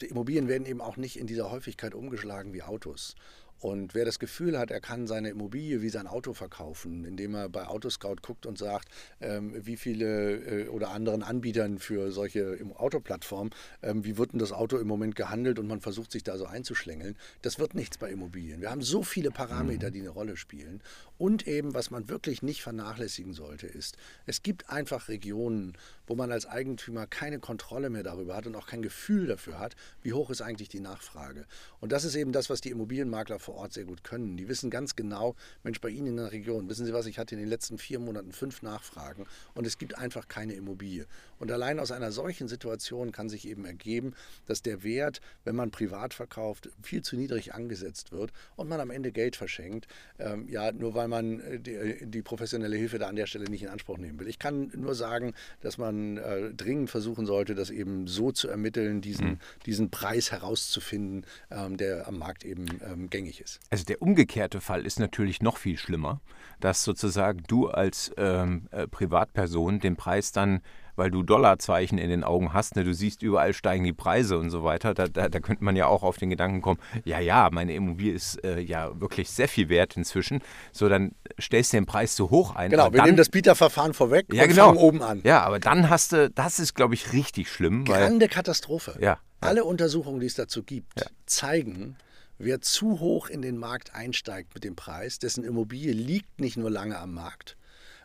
Immobilien 0.00 0.48
werden 0.48 0.66
eben 0.66 0.80
auch 0.80 0.96
nicht 0.96 1.18
in 1.18 1.26
dieser 1.26 1.50
Häufigkeit 1.50 1.94
umgeschlagen 1.94 2.52
wie 2.52 2.62
Autos. 2.62 3.14
Und 3.62 3.94
wer 3.94 4.04
das 4.04 4.18
Gefühl 4.18 4.58
hat, 4.58 4.72
er 4.72 4.80
kann 4.80 5.06
seine 5.06 5.30
Immobilie 5.30 5.82
wie 5.82 5.88
sein 5.88 6.08
Auto 6.08 6.34
verkaufen, 6.34 7.04
indem 7.04 7.36
er 7.36 7.48
bei 7.48 7.68
Autoscout 7.68 8.16
guckt 8.20 8.44
und 8.44 8.58
sagt, 8.58 8.88
ähm, 9.20 9.54
wie 9.64 9.76
viele 9.76 10.64
äh, 10.64 10.68
oder 10.68 10.90
anderen 10.90 11.22
Anbietern 11.22 11.78
für 11.78 12.10
solche 12.10 12.58
Autoplattformen, 12.74 13.54
ähm, 13.82 14.04
wie 14.04 14.18
wird 14.18 14.32
denn 14.32 14.40
das 14.40 14.50
Auto 14.50 14.78
im 14.78 14.88
Moment 14.88 15.14
gehandelt 15.14 15.60
und 15.60 15.68
man 15.68 15.80
versucht 15.80 16.10
sich 16.10 16.24
da 16.24 16.36
so 16.38 16.44
einzuschlängeln, 16.44 17.16
das 17.42 17.60
wird 17.60 17.74
nichts 17.74 17.98
bei 17.98 18.10
Immobilien. 18.10 18.60
Wir 18.60 18.70
haben 18.72 18.82
so 18.82 19.04
viele 19.04 19.30
Parameter, 19.30 19.90
mhm. 19.90 19.92
die 19.92 20.00
eine 20.00 20.08
Rolle 20.08 20.36
spielen. 20.36 20.82
Und 21.16 21.46
eben, 21.46 21.72
was 21.72 21.92
man 21.92 22.08
wirklich 22.08 22.42
nicht 22.42 22.62
vernachlässigen 22.62 23.32
sollte, 23.32 23.68
ist, 23.68 23.96
es 24.26 24.42
gibt 24.42 24.70
einfach 24.70 25.08
Regionen, 25.08 25.74
wo 26.08 26.16
man 26.16 26.32
als 26.32 26.46
Eigentümer 26.46 27.06
keine 27.06 27.38
Kontrolle 27.38 27.90
mehr 27.90 28.02
darüber 28.02 28.34
hat 28.34 28.48
und 28.48 28.56
auch 28.56 28.66
kein 28.66 28.82
Gefühl 28.82 29.28
dafür 29.28 29.60
hat, 29.60 29.76
wie 30.02 30.14
hoch 30.14 30.30
ist 30.30 30.42
eigentlich 30.42 30.68
die 30.68 30.80
Nachfrage. 30.80 31.46
Und 31.78 31.92
das 31.92 32.02
ist 32.02 32.16
eben 32.16 32.32
das, 32.32 32.50
was 32.50 32.60
die 32.60 32.70
Immobilienmakler 32.70 33.38
vor 33.38 33.51
Ort 33.54 33.72
sehr 33.72 33.84
gut 33.84 34.04
können. 34.04 34.36
Die 34.36 34.48
wissen 34.48 34.70
ganz 34.70 34.96
genau, 34.96 35.34
Mensch, 35.62 35.80
bei 35.80 35.88
Ihnen 35.88 36.08
in 36.08 36.16
der 36.16 36.32
Region, 36.32 36.68
wissen 36.68 36.86
Sie 36.86 36.92
was, 36.92 37.06
ich 37.06 37.18
hatte 37.18 37.34
in 37.34 37.40
den 37.40 37.48
letzten 37.48 37.78
vier 37.78 37.98
Monaten 37.98 38.32
fünf 38.32 38.62
Nachfragen 38.62 39.26
und 39.54 39.66
es 39.66 39.78
gibt 39.78 39.98
einfach 39.98 40.28
keine 40.28 40.54
Immobilie. 40.54 41.06
Und 41.42 41.50
allein 41.50 41.80
aus 41.80 41.90
einer 41.90 42.12
solchen 42.12 42.46
Situation 42.46 43.10
kann 43.10 43.28
sich 43.28 43.48
eben 43.48 43.64
ergeben, 43.64 44.14
dass 44.46 44.62
der 44.62 44.84
Wert, 44.84 45.20
wenn 45.42 45.56
man 45.56 45.72
privat 45.72 46.14
verkauft, 46.14 46.70
viel 46.84 47.02
zu 47.02 47.16
niedrig 47.16 47.52
angesetzt 47.52 48.12
wird 48.12 48.32
und 48.54 48.68
man 48.68 48.78
am 48.78 48.92
Ende 48.92 49.10
Geld 49.10 49.34
verschenkt, 49.34 49.88
ähm, 50.20 50.46
ja, 50.48 50.70
nur 50.70 50.94
weil 50.94 51.08
man 51.08 51.40
äh, 51.40 51.58
die, 51.58 52.06
die, 52.06 52.22
professionelle 52.22 52.76
Hilfe 52.76 53.00
da 53.00 53.08
an 53.08 53.16
der 53.16 53.26
Stelle 53.26 53.50
nicht 53.50 53.64
in 53.64 53.70
Anspruch 53.70 53.98
nehmen 53.98 54.20
will. 54.20 54.28
Ich 54.28 54.38
kann 54.38 54.70
nur 54.76 54.94
sagen, 54.94 55.34
dass 55.62 55.78
man 55.78 56.16
äh, 56.18 56.54
dringend 56.54 56.90
versuchen 56.90 57.26
sollte, 57.26 57.56
das 57.56 57.70
eben 57.70 58.06
so 58.06 58.30
zu 58.30 58.46
ermitteln, 58.46 59.00
diesen, 59.00 59.30
mhm. 59.30 59.38
diesen 59.66 59.90
Preis 59.90 60.30
herauszufinden, 60.30 61.26
ähm, 61.50 61.76
der 61.76 62.06
am 62.06 62.18
Markt 62.18 62.44
eben 62.44 62.66
ähm, 62.86 63.10
gängig 63.10 63.40
ist. 63.40 63.58
Also 63.68 63.84
der 63.84 64.00
umgekehrte 64.00 64.60
Fall 64.60 64.86
ist 64.86 65.00
natürlich 65.00 65.42
noch 65.42 65.56
viel 65.56 65.76
schlimmer, 65.76 66.20
dass 66.60 66.84
sozusagen 66.84 67.42
du 67.48 67.66
als 67.66 68.12
ähm, 68.16 68.68
äh, 68.70 68.86
Privatperson 68.86 69.80
den 69.80 69.96
Preis 69.96 70.30
dann 70.30 70.60
weil 70.96 71.10
du 71.10 71.22
Dollarzeichen 71.22 71.98
in 71.98 72.10
den 72.10 72.24
Augen 72.24 72.52
hast. 72.52 72.76
Ne? 72.76 72.84
Du 72.84 72.94
siehst, 72.94 73.22
überall 73.22 73.52
steigen 73.52 73.84
die 73.84 73.92
Preise 73.92 74.38
und 74.38 74.50
so 74.50 74.64
weiter. 74.64 74.94
Da, 74.94 75.08
da, 75.08 75.28
da 75.28 75.40
könnte 75.40 75.64
man 75.64 75.76
ja 75.76 75.86
auch 75.86 76.02
auf 76.02 76.16
den 76.16 76.30
Gedanken 76.30 76.60
kommen, 76.60 76.78
ja, 77.04 77.20
ja, 77.20 77.48
meine 77.52 77.74
Immobilie 77.74 78.12
ist 78.12 78.42
äh, 78.44 78.60
ja 78.60 79.00
wirklich 79.00 79.30
sehr 79.30 79.48
viel 79.48 79.68
wert 79.68 79.96
inzwischen. 79.96 80.40
So, 80.72 80.88
dann 80.88 81.12
stellst 81.40 81.72
du 81.72 81.78
den 81.78 81.86
Preis 81.86 82.14
zu 82.14 82.30
hoch 82.30 82.54
ein. 82.54 82.70
Genau, 82.70 82.92
wir 82.92 82.98
dann, 82.98 83.06
nehmen 83.06 83.16
das 83.16 83.28
Bieterverfahren 83.28 83.94
vorweg 83.94 84.26
ja, 84.32 84.44
und 84.44 84.48
genau. 84.50 84.66
fangen 84.66 84.78
oben 84.78 85.02
an. 85.02 85.20
Ja, 85.24 85.42
aber 85.42 85.58
dann 85.58 85.90
hast 85.90 86.12
du, 86.12 86.30
das 86.30 86.58
ist, 86.58 86.74
glaube 86.74 86.94
ich, 86.94 87.12
richtig 87.12 87.50
schlimm. 87.50 87.84
Grande 87.84 88.28
Katastrophe. 88.28 88.96
Ja. 89.00 89.18
Alle 89.40 89.64
Untersuchungen, 89.64 90.20
die 90.20 90.26
es 90.26 90.34
dazu 90.34 90.62
gibt, 90.62 91.00
ja. 91.00 91.06
zeigen, 91.26 91.96
wer 92.38 92.60
zu 92.60 93.00
hoch 93.00 93.28
in 93.28 93.42
den 93.42 93.58
Markt 93.58 93.94
einsteigt 93.94 94.54
mit 94.54 94.64
dem 94.64 94.76
Preis, 94.76 95.18
dessen 95.18 95.44
Immobilie 95.44 95.92
liegt 95.92 96.40
nicht 96.40 96.56
nur 96.56 96.70
lange 96.70 96.98
am 96.98 97.12
Markt, 97.14 97.56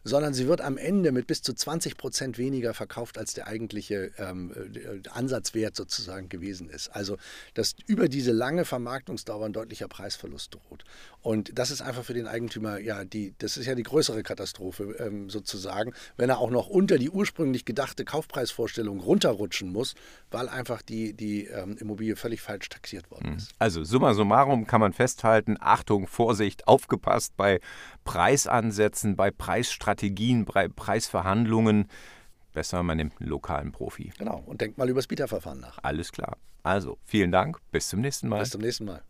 sondern 0.03 0.33
sie 0.33 0.47
wird 0.47 0.61
am 0.61 0.77
Ende 0.77 1.11
mit 1.11 1.27
bis 1.27 1.41
zu 1.41 1.53
20 1.53 1.97
Prozent 1.97 2.37
weniger 2.37 2.73
verkauft, 2.73 3.17
als 3.17 3.33
der 3.33 3.47
eigentliche 3.47 4.11
ähm, 4.17 4.53
äh, 4.53 5.07
Ansatzwert 5.09 5.75
sozusagen 5.75 6.29
gewesen 6.29 6.69
ist. 6.69 6.89
Also, 6.89 7.17
dass 7.53 7.75
über 7.87 8.07
diese 8.07 8.31
lange 8.31 8.65
Vermarktungsdauer 8.65 9.45
ein 9.45 9.53
deutlicher 9.53 9.87
Preisverlust 9.87 10.53
droht. 10.53 10.83
Und 11.21 11.57
das 11.57 11.71
ist 11.71 11.81
einfach 11.81 12.03
für 12.03 12.13
den 12.13 12.27
Eigentümer, 12.27 12.79
ja, 12.79 13.03
die, 13.03 13.33
das 13.39 13.57
ist 13.57 13.65
ja 13.65 13.75
die 13.75 13.83
größere 13.83 14.23
Katastrophe 14.23 14.95
ähm, 14.99 15.29
sozusagen, 15.29 15.93
wenn 16.15 16.29
er 16.29 16.39
auch 16.39 16.51
noch 16.51 16.67
unter 16.67 16.97
die 16.97 17.09
ursprünglich 17.09 17.65
gedachte 17.65 18.05
Kaufpreisvorstellung 18.05 18.99
runterrutschen 18.99 19.71
muss, 19.71 19.95
weil 20.31 20.47
einfach 20.47 20.81
die, 20.81 21.13
die 21.13 21.45
ähm, 21.45 21.77
Immobilie 21.77 22.15
völlig 22.15 22.41
falsch 22.41 22.69
taxiert 22.69 23.11
worden 23.11 23.31
mhm. 23.31 23.37
ist. 23.37 23.53
Also, 23.59 23.83
summa 23.83 24.13
summarum 24.13 24.67
kann 24.67 24.79
man 24.79 24.93
festhalten, 24.93 25.57
Achtung, 25.59 26.07
Vorsicht, 26.07 26.67
aufgepasst 26.67 27.35
bei 27.35 27.59
Preisansätzen, 28.03 29.15
bei 29.15 29.31
Preisstrategien, 29.31 29.86
bei 30.45 30.67
Preisverhandlungen. 30.67 31.89
Besser, 32.53 32.81
man 32.83 32.97
nimmt 32.97 33.19
einen 33.19 33.29
lokalen 33.29 33.71
Profi. 33.71 34.11
Genau, 34.17 34.43
und 34.45 34.61
denkt 34.61 34.77
mal 34.77 34.89
über 34.89 34.99
das 34.99 35.07
Bieterverfahren 35.07 35.59
nach. 35.59 35.79
Alles 35.83 36.11
klar. 36.11 36.37
Also, 36.63 36.97
vielen 37.05 37.31
Dank, 37.31 37.59
bis 37.71 37.89
zum 37.89 38.01
nächsten 38.01 38.27
Mal. 38.27 38.39
Bis 38.39 38.49
zum 38.49 38.61
nächsten 38.61 38.85
Mal. 38.85 39.01